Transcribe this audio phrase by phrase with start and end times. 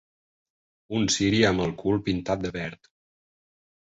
[0.99, 2.89] Un ciri amb el cul pintat de verd.